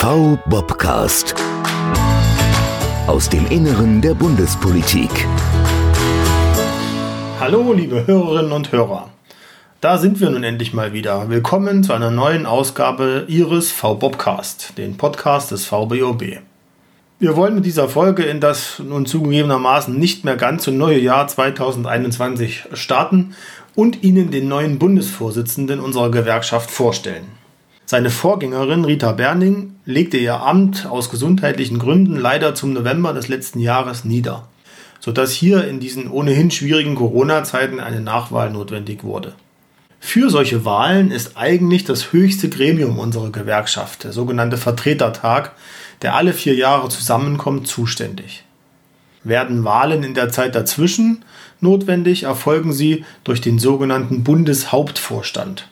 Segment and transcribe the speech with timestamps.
[0.00, 1.34] V-Bobcast.
[3.08, 5.10] Aus dem Inneren der Bundespolitik.
[7.40, 9.10] Hallo, liebe Hörerinnen und Hörer.
[9.80, 11.28] Da sind wir nun endlich mal wieder.
[11.30, 16.38] Willkommen zu einer neuen Ausgabe Ihres V-Bobcast, den Podcast des VBOB.
[17.18, 21.26] Wir wollen mit dieser Folge in das nun zugegebenermaßen nicht mehr ganz so neue Jahr
[21.26, 23.34] 2021 starten
[23.74, 27.37] und Ihnen den neuen Bundesvorsitzenden unserer Gewerkschaft vorstellen.
[27.90, 33.60] Seine Vorgängerin Rita Berning legte ihr Amt aus gesundheitlichen Gründen leider zum November des letzten
[33.60, 34.46] Jahres nieder,
[35.00, 39.32] sodass hier in diesen ohnehin schwierigen Corona-Zeiten eine Nachwahl notwendig wurde.
[40.00, 45.52] Für solche Wahlen ist eigentlich das höchste Gremium unserer Gewerkschaft, der sogenannte Vertretertag,
[46.02, 48.44] der alle vier Jahre zusammenkommt, zuständig.
[49.24, 51.24] Werden Wahlen in der Zeit dazwischen
[51.62, 55.70] notwendig, erfolgen sie durch den sogenannten Bundeshauptvorstand.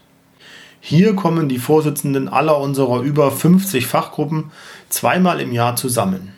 [0.88, 4.52] Hier kommen die Vorsitzenden aller unserer über 50 Fachgruppen
[4.88, 6.30] zweimal im Jahr zusammen.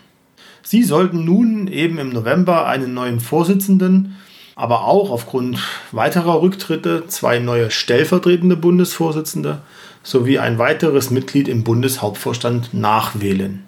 [0.62, 4.16] Sie sollten nun eben im November einen neuen Vorsitzenden,
[4.56, 5.58] aber auch aufgrund
[5.92, 9.60] weiterer Rücktritte zwei neue stellvertretende Bundesvorsitzende
[10.02, 13.64] sowie ein weiteres Mitglied im Bundeshauptvorstand nachwählen.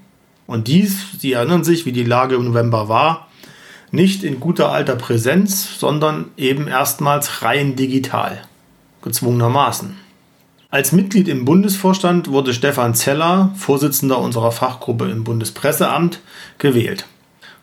[0.47, 3.29] Und dies, Sie erinnern sich, wie die Lage im November war,
[3.91, 8.41] nicht in guter alter Präsenz, sondern eben erstmals rein digital,
[9.03, 10.09] gezwungenermaßen.
[10.73, 16.21] Als Mitglied im Bundesvorstand wurde Stefan Zeller, Vorsitzender unserer Fachgruppe im Bundespresseamt,
[16.59, 17.07] gewählt.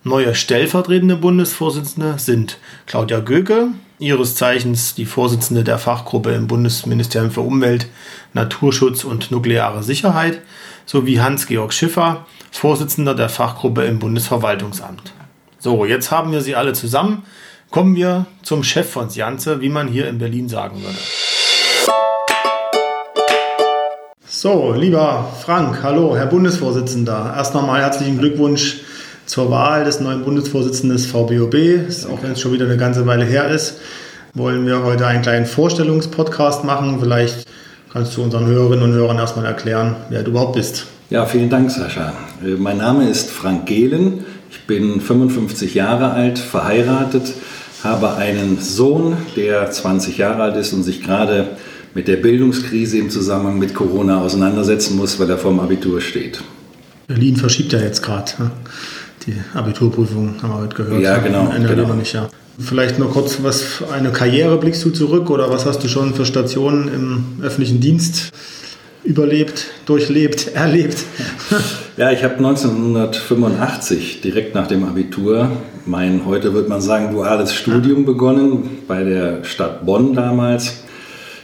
[0.04, 7.42] Neue stellvertretende Bundesvorsitzende sind Claudia Göke, ihres Zeichens die Vorsitzende der Fachgruppe im Bundesministerium für
[7.42, 7.88] Umwelt,
[8.34, 10.42] Naturschutz und nukleare Sicherheit,
[10.86, 15.14] sowie Hans-Georg Schiffer, Vorsitzender der Fachgruppe im Bundesverwaltungsamt.
[15.60, 17.24] So, jetzt haben wir sie alle zusammen.
[17.72, 20.98] Kommen wir zum Chef von Sianze, wie man hier in Berlin sagen würde.
[24.40, 27.34] So, lieber Frank, hallo, Herr Bundesvorsitzender.
[27.36, 28.82] Erst nochmal herzlichen Glückwunsch
[29.26, 31.56] zur Wahl des neuen Bundesvorsitzenden des VBOB.
[32.14, 33.80] Auch wenn es schon wieder eine ganze Weile her ist,
[34.36, 37.00] wollen wir heute einen kleinen Vorstellungspodcast machen.
[37.00, 37.48] Vielleicht
[37.92, 40.86] kannst du unseren Hörerinnen und Hörern erstmal erklären, wer du überhaupt bist.
[41.10, 42.14] Ja, vielen Dank, Sascha.
[42.46, 44.24] Äh, mein Name ist Frank Gehlen.
[44.52, 47.34] Ich bin 55 Jahre alt, verheiratet,
[47.84, 51.58] habe einen Sohn, der 20 Jahre alt ist und sich gerade
[51.98, 56.44] mit der Bildungskrise im Zusammenhang mit Corona auseinandersetzen muss, weil er vorm Abitur steht.
[57.08, 58.52] Berlin verschiebt ja jetzt gerade ne?
[59.26, 61.02] die Abiturprüfung, haben wir heute gehört.
[61.02, 61.50] Ja, genau.
[61.50, 61.92] Ende genau.
[61.96, 62.30] Nicht, ja.
[62.60, 66.14] Vielleicht nur kurz, was für eine Karriere blickst du zurück oder was hast du schon
[66.14, 68.30] für Stationen im öffentlichen Dienst
[69.04, 71.00] überlebt, durchlebt, erlebt?
[71.98, 75.50] Ja, ich habe 1985 direkt nach dem Abitur
[75.88, 80.84] mein, heute würde man sagen, duales Studium begonnen bei der Stadt Bonn damals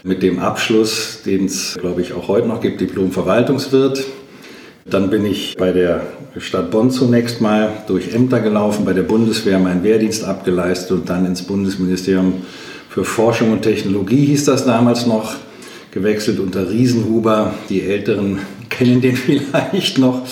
[0.03, 4.03] mit dem Abschluss, den es, glaube ich, auch heute noch gibt, Diplom-Verwaltungswirt.
[4.86, 6.02] Dann bin ich bei der
[6.38, 11.25] Stadt Bonn zunächst mal durch Ämter gelaufen, bei der Bundeswehr meinen Wehrdienst abgeleistet und dann
[11.25, 12.42] ins Bundesministerium
[12.90, 15.36] für Forschung und Technologie hieß das damals noch,
[15.92, 17.53] gewechselt unter Riesenhuber.
[17.69, 20.24] Die Älteren kennen den vielleicht noch.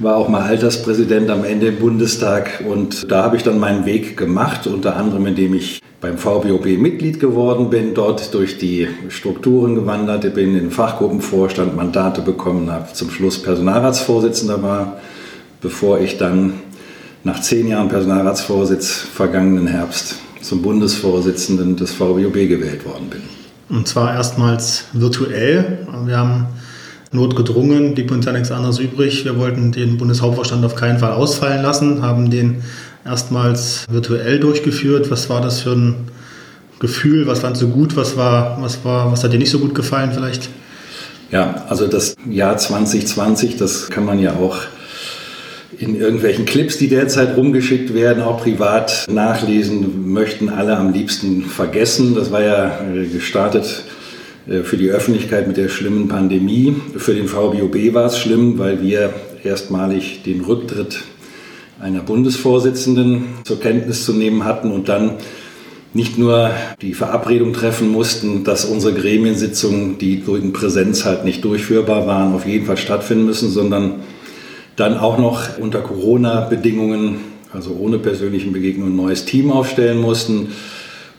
[0.00, 4.16] War auch mal Alterspräsident am Ende im Bundestag und da habe ich dann meinen Weg
[4.16, 10.32] gemacht, unter anderem indem ich beim VBOB Mitglied geworden bin, dort durch die Strukturen gewandert
[10.34, 15.00] bin, in Fachgruppenvorstand Mandate bekommen habe, zum Schluss Personalratsvorsitzender war,
[15.60, 16.54] bevor ich dann
[17.24, 23.22] nach zehn Jahren Personalratsvorsitz vergangenen Herbst zum Bundesvorsitzenden des VBOB gewählt worden bin.
[23.68, 25.86] Und zwar erstmals virtuell.
[26.06, 26.46] Wir haben
[27.10, 29.24] notgedrungen, blieb uns ja nichts anderes übrig.
[29.24, 32.62] Wir wollten den Bundeshauptvorstand auf keinen Fall ausfallen lassen, haben den
[33.04, 35.10] erstmals virtuell durchgeführt.
[35.10, 36.08] Was war das für ein
[36.78, 37.26] Gefühl?
[37.26, 37.96] Was fandst du gut?
[37.96, 40.48] Was, war, was, war, was hat dir nicht so gut gefallen vielleicht?
[41.30, 44.56] Ja, also das Jahr 2020, das kann man ja auch
[45.78, 52.14] in irgendwelchen Clips, die derzeit rumgeschickt werden, auch privat nachlesen, möchten alle am liebsten vergessen.
[52.14, 53.84] Das war ja äh, gestartet
[54.48, 56.74] äh, für die Öffentlichkeit mit der schlimmen Pandemie.
[56.96, 59.12] Für den VBOB war es schlimm, weil wir
[59.44, 61.00] erstmalig den Rücktritt
[61.80, 65.12] einer Bundesvorsitzenden zur Kenntnis zu nehmen hatten und dann
[65.94, 66.50] nicht nur
[66.82, 72.46] die Verabredung treffen mussten, dass unsere Gremiensitzungen, die durch Präsenz halt nicht durchführbar waren, auf
[72.46, 74.00] jeden Fall stattfinden müssen, sondern
[74.76, 77.16] dann auch noch unter Corona-Bedingungen,
[77.52, 80.48] also ohne persönlichen Begegnungen, ein neues Team aufstellen mussten.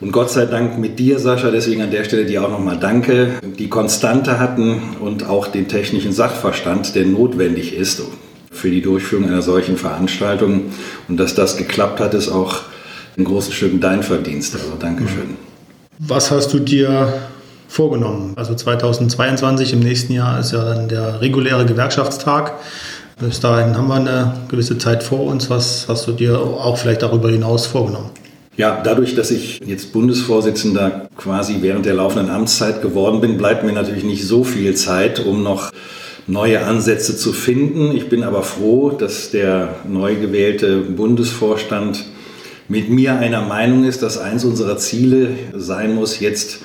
[0.02, 3.32] Und Gott sei Dank mit dir, Sascha, deswegen an der Stelle dir auch nochmal Danke,
[3.58, 8.02] die Konstante hatten und auch den technischen Sachverstand, der notwendig ist,
[8.52, 10.72] für die Durchführung einer solchen Veranstaltung.
[11.08, 12.62] Und dass das geklappt hat, ist auch
[13.16, 14.56] in großen Stücken dein Verdienst.
[14.56, 15.38] Also Dankeschön.
[16.00, 17.14] Was hast du dir
[17.68, 18.34] vorgenommen?
[18.36, 22.54] Also 2022 im nächsten Jahr ist ja dann der reguläre Gewerkschaftstag.
[23.20, 25.50] Bis dahin haben wir eine gewisse Zeit vor uns.
[25.50, 28.12] Was hast du dir auch vielleicht darüber hinaus vorgenommen?
[28.56, 33.74] Ja, dadurch, dass ich jetzt Bundesvorsitzender quasi während der laufenden Amtszeit geworden bin, bleibt mir
[33.74, 35.72] natürlich nicht so viel Zeit, um noch
[36.30, 37.96] neue Ansätze zu finden.
[37.96, 42.06] Ich bin aber froh, dass der neu gewählte Bundesvorstand
[42.68, 46.60] mit mir einer Meinung ist, dass eins unserer Ziele sein muss, jetzt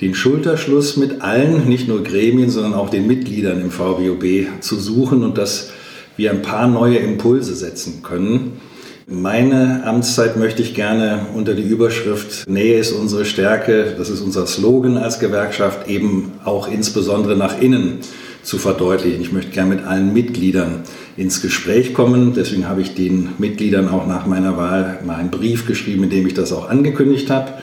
[0.00, 5.22] den Schulterschluss mit allen, nicht nur Gremien, sondern auch den Mitgliedern im VBOB zu suchen
[5.22, 5.70] und dass
[6.16, 8.60] wir ein paar neue Impulse setzen können.
[9.06, 14.48] Meine Amtszeit möchte ich gerne unter die Überschrift Nähe ist unsere Stärke, das ist unser
[14.48, 18.00] Slogan als Gewerkschaft, eben auch insbesondere nach innen
[18.46, 19.20] zu verdeutlichen.
[19.20, 20.84] Ich möchte gerne mit allen Mitgliedern
[21.16, 22.32] ins Gespräch kommen.
[22.32, 26.26] Deswegen habe ich den Mitgliedern auch nach meiner Wahl mal einen Brief geschrieben, in dem
[26.28, 27.54] ich das auch angekündigt habe.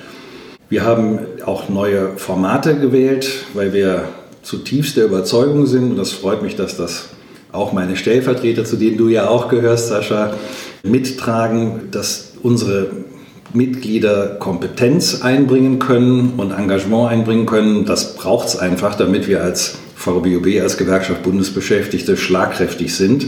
[0.67, 4.09] Wir haben auch neue Formate gewählt, weil wir
[4.41, 7.09] zutiefst der Überzeugung sind, und das freut mich, dass das
[7.53, 10.33] auch meine Stellvertreter, zu denen du ja auch gehörst, Sascha,
[10.83, 12.87] mittragen, dass unsere
[13.53, 17.85] Mitglieder Kompetenz einbringen können und Engagement einbringen können.
[17.85, 23.27] Das braucht es einfach, damit wir als VBOB, als Gewerkschaft Bundesbeschäftigte schlagkräftig sind.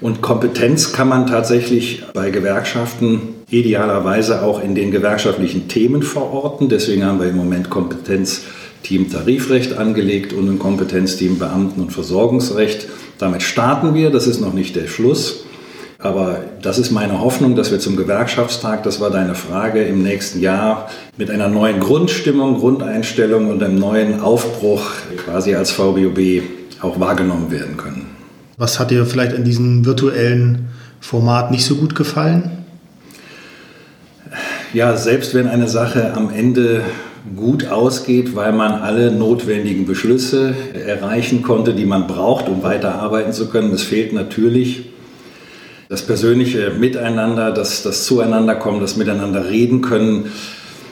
[0.00, 3.20] Und Kompetenz kann man tatsächlich bei Gewerkschaften
[3.50, 6.68] idealerweise auch in den gewerkschaftlichen Themen verorten.
[6.68, 12.86] Deswegen haben wir im Moment Kompetenzteam Tarifrecht angelegt und ein Kompetenzteam Beamten- und Versorgungsrecht.
[13.18, 15.43] Damit starten wir, das ist noch nicht der Schluss.
[16.04, 20.38] Aber das ist meine Hoffnung, dass wir zum Gewerkschaftstag, das war deine Frage, im nächsten
[20.38, 24.82] Jahr mit einer neuen Grundstimmung, Grundeinstellung und einem neuen Aufbruch
[25.24, 26.42] quasi als VBOB
[26.82, 28.10] auch wahrgenommen werden können.
[28.58, 30.68] Was hat dir vielleicht in diesem virtuellen
[31.00, 32.50] Format nicht so gut gefallen?
[34.74, 36.82] Ja, selbst wenn eine Sache am Ende
[37.34, 43.48] gut ausgeht, weil man alle notwendigen Beschlüsse erreichen konnte, die man braucht, um weiterarbeiten zu
[43.48, 43.72] können.
[43.72, 44.90] Es fehlt natürlich
[45.94, 50.32] das persönliche Miteinander, das, das Zueinanderkommen, das Miteinander reden können.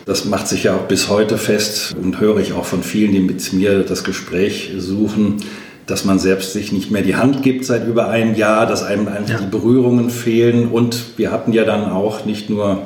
[0.04, 3.18] Das macht sich ja auch bis heute fest und höre ich auch von vielen, die
[3.18, 5.38] mit mir das Gespräch suchen,
[5.86, 9.08] dass man selbst sich nicht mehr die Hand gibt seit über einem Jahr, dass einem
[9.08, 9.40] einfach ja.
[9.40, 10.68] die Berührungen fehlen.
[10.68, 12.82] Und wir hatten ja dann auch nicht nur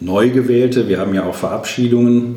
[0.00, 2.34] Neugewählte, wir haben ja auch Verabschiedungen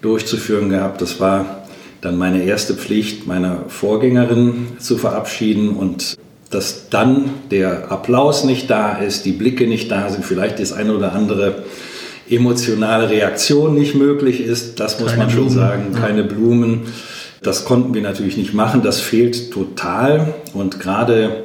[0.00, 1.02] durchzuführen gehabt.
[1.02, 1.64] Das war
[2.00, 6.16] dann meine erste Pflicht, meiner Vorgängerin zu verabschieden und
[6.50, 10.94] dass dann der Applaus nicht da ist, die Blicke nicht da sind, vielleicht das eine
[10.94, 11.62] oder andere
[12.28, 15.54] emotionale Reaktion nicht möglich ist, das muss Keine man schon Blumen.
[15.54, 16.82] sagen, keine Blumen.
[17.42, 21.44] Das konnten wir natürlich nicht machen, das fehlt total und gerade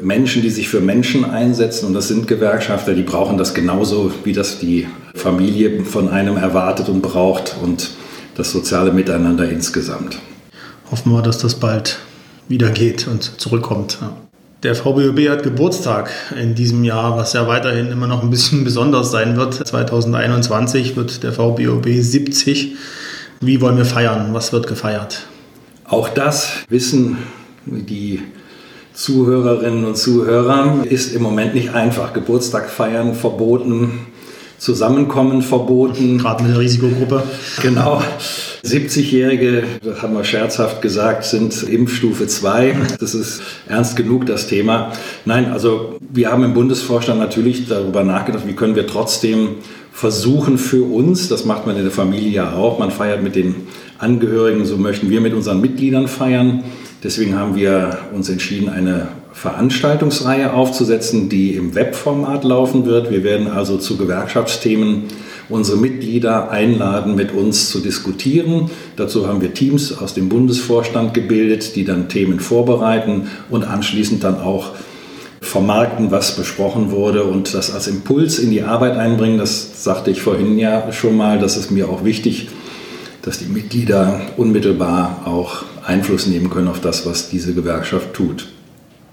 [0.00, 4.32] Menschen, die sich für Menschen einsetzen, und das sind Gewerkschafter, die brauchen das genauso, wie
[4.32, 7.90] das die Familie von einem erwartet und braucht und
[8.34, 10.18] das soziale Miteinander insgesamt.
[10.90, 11.98] Hoffen wir, dass das bald
[12.48, 13.98] wieder geht und zurückkommt.
[14.62, 16.10] Der VBOB hat Geburtstag
[16.40, 19.54] in diesem Jahr, was ja weiterhin immer noch ein bisschen besonders sein wird.
[19.54, 22.74] 2021 wird der VBOB 70.
[23.40, 24.32] Wie wollen wir feiern?
[24.32, 25.26] Was wird gefeiert?
[25.84, 27.18] Auch das wissen
[27.66, 28.22] die
[28.94, 32.14] Zuhörerinnen und Zuhörer ist im Moment nicht einfach.
[32.14, 34.06] Geburtstag feiern verboten,
[34.58, 36.18] Zusammenkommen verboten.
[36.18, 37.22] Gerade mit der Risikogruppe.
[37.62, 38.02] Genau.
[38.64, 42.76] 70-Jährige, das haben wir scherzhaft gesagt, sind Impfstufe 2.
[42.98, 44.92] Das ist ernst genug, das Thema.
[45.24, 49.56] Nein, also wir haben im Bundesvorstand natürlich darüber nachgedacht, wie können wir trotzdem
[49.92, 53.54] versuchen für uns, das macht man in der Familie ja auch, man feiert mit den
[53.98, 56.64] Angehörigen, so möchten wir mit unseren Mitgliedern feiern
[57.06, 63.10] Deswegen haben wir uns entschieden, eine Veranstaltungsreihe aufzusetzen, die im Webformat laufen wird.
[63.10, 65.04] Wir werden also zu Gewerkschaftsthemen
[65.50, 68.70] unsere Mitglieder einladen, mit uns zu diskutieren.
[68.96, 74.40] Dazu haben wir Teams aus dem Bundesvorstand gebildet, die dann Themen vorbereiten und anschließend dann
[74.40, 74.70] auch
[75.42, 79.36] vermarkten, was besprochen wurde und das als Impuls in die Arbeit einbringen.
[79.36, 82.48] Das sagte ich vorhin ja schon mal, das ist mir auch wichtig,
[83.20, 88.48] dass die Mitglieder unmittelbar auch Einfluss nehmen können auf das, was diese Gewerkschaft tut.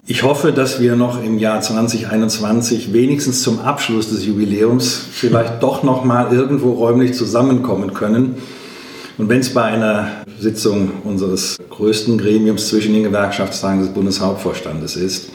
[0.05, 5.81] Ich hoffe, dass wir noch im Jahr 2021 wenigstens zum Abschluss des Jubiläums vielleicht doch
[5.83, 8.35] noch mal irgendwo räumlich zusammenkommen können.
[9.17, 15.29] Und wenn es bei einer Sitzung unseres größten Gremiums zwischen den Gewerkschaftstagen des Bundeshauptvorstandes ist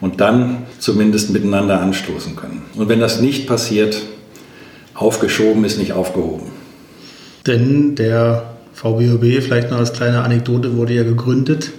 [0.00, 2.62] und dann zumindest miteinander anstoßen können.
[2.74, 4.02] Und wenn das nicht passiert,
[4.94, 6.50] aufgeschoben ist nicht aufgehoben.
[7.46, 11.70] Denn der VBOB, vielleicht noch als kleine Anekdote, wurde ja gegründet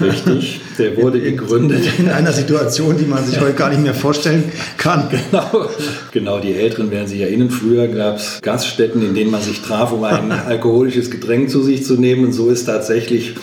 [0.00, 1.84] Richtig, der wurde gegründet.
[1.98, 4.44] In einer Situation, die man sich heute gar nicht mehr vorstellen
[4.76, 5.08] kann.
[5.10, 5.68] Genau,
[6.12, 7.50] genau die Älteren werden sich erinnern.
[7.50, 11.84] Früher gab es Gaststätten, in denen man sich traf, um ein alkoholisches Getränk zu sich
[11.84, 12.26] zu nehmen.
[12.26, 13.34] Und so ist tatsächlich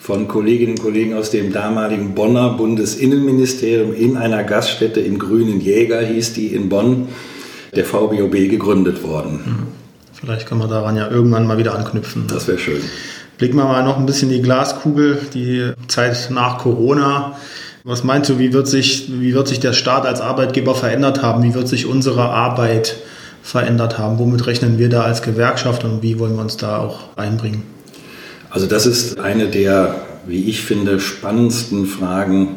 [0.00, 6.00] von Kolleginnen und Kollegen aus dem damaligen Bonner Bundesinnenministerium in einer Gaststätte im Grünen Jäger,
[6.00, 7.08] hieß die in Bonn,
[7.74, 9.40] der VBOB gegründet worden.
[9.44, 9.86] Mhm.
[10.12, 12.26] Vielleicht kann man daran ja irgendwann mal wieder anknüpfen.
[12.28, 12.80] Das wäre schön.
[13.38, 17.36] Blicken wir mal noch ein bisschen in die Glaskugel, die Zeit nach Corona.
[17.84, 21.42] Was meinst du, wie wird sich, wie wird sich der Staat als Arbeitgeber verändert haben?
[21.42, 22.96] Wie wird sich unsere Arbeit
[23.42, 24.18] verändert haben?
[24.18, 27.62] Womit rechnen wir da als Gewerkschaft und wie wollen wir uns da auch einbringen?
[28.50, 32.56] Also das ist eine der, wie ich finde, spannendsten Fragen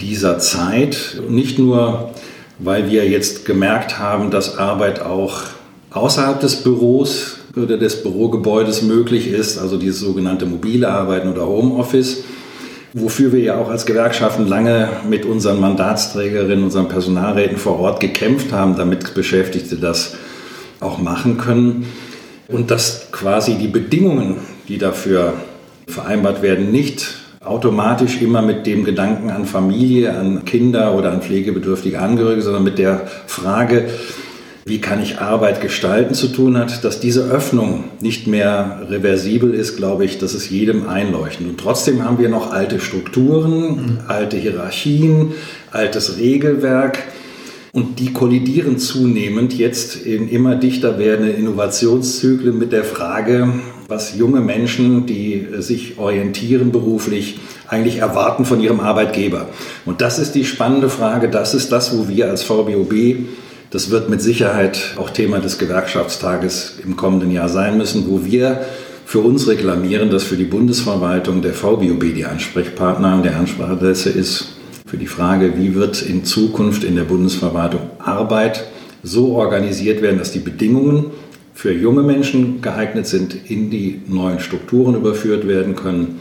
[0.00, 1.20] dieser Zeit.
[1.28, 2.10] Nicht nur,
[2.58, 5.42] weil wir jetzt gemerkt haben, dass Arbeit auch
[5.90, 12.24] außerhalb des Büros oder des Bürogebäudes möglich ist, also dieses sogenannte mobile Arbeiten oder Homeoffice,
[12.92, 18.52] wofür wir ja auch als Gewerkschaften lange mit unseren Mandatsträgerinnen, unseren Personalräten vor Ort gekämpft
[18.52, 20.14] haben, damit Beschäftigte das
[20.80, 21.86] auch machen können.
[22.48, 24.36] Und dass quasi die Bedingungen,
[24.68, 25.34] die dafür
[25.88, 32.00] vereinbart werden, nicht automatisch immer mit dem Gedanken an Familie, an Kinder oder an pflegebedürftige
[32.00, 33.88] Angehörige, sondern mit der Frage,
[34.68, 39.76] wie kann ich Arbeit gestalten zu tun hat, dass diese Öffnung nicht mehr reversibel ist,
[39.76, 41.48] glaube ich, das ist jedem einleuchtend.
[41.48, 45.34] Und trotzdem haben wir noch alte Strukturen, alte Hierarchien,
[45.70, 46.98] altes Regelwerk.
[47.70, 53.52] Und die kollidieren zunehmend jetzt in immer dichter werdenden Innovationszyklen mit der Frage,
[53.86, 59.48] was junge Menschen, die sich orientieren beruflich, eigentlich erwarten von ihrem Arbeitgeber.
[59.84, 62.92] Und das ist die spannende Frage, das ist das, wo wir als VBOB
[63.76, 68.62] das wird mit Sicherheit auch Thema des Gewerkschaftstages im kommenden Jahr sein müssen, wo wir
[69.04, 74.56] für uns reklamieren, dass für die Bundesverwaltung der VBOB die Ansprechpartner an der Ansprechadresse ist
[74.86, 78.64] für die Frage, wie wird in Zukunft in der Bundesverwaltung Arbeit
[79.02, 81.10] so organisiert werden, dass die Bedingungen
[81.52, 86.20] für junge Menschen geeignet sind, in die neuen Strukturen überführt werden können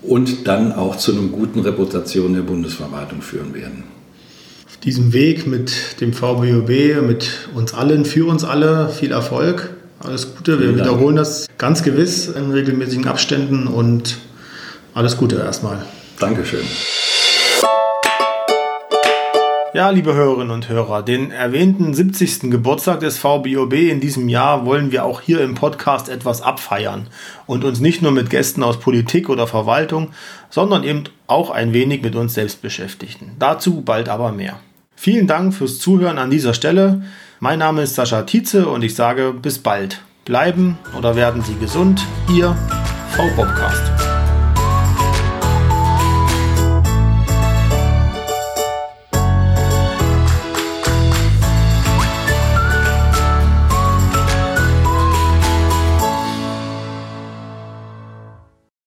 [0.00, 3.82] und dann auch zu einer guten Reputation der Bundesverwaltung führen werden
[4.84, 9.70] diesem Weg mit dem VBOB, mit uns allen, für uns alle viel Erfolg.
[10.00, 10.60] Alles Gute.
[10.60, 14.18] Wir wiederholen das ganz gewiss in regelmäßigen Abständen und
[14.92, 15.86] alles Gute erstmal.
[16.18, 16.64] Dankeschön.
[19.72, 22.50] Ja, liebe Hörerinnen und Hörer, den erwähnten 70.
[22.50, 27.08] Geburtstag des VBOB in diesem Jahr wollen wir auch hier im Podcast etwas abfeiern
[27.46, 30.10] und uns nicht nur mit Gästen aus Politik oder Verwaltung,
[30.48, 33.32] sondern eben auch ein wenig mit uns selbst beschäftigen.
[33.40, 34.60] Dazu bald aber mehr.
[34.96, 37.02] Vielen Dank fürs Zuhören an dieser Stelle.
[37.40, 40.02] Mein Name ist Sascha Tietze und ich sage bis bald.
[40.24, 42.00] Bleiben oder werden Sie gesund.
[42.34, 42.56] Ihr
[43.10, 44.13] V-Bobcast.